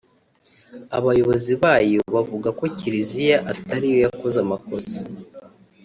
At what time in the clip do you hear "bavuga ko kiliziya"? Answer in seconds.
2.15-3.37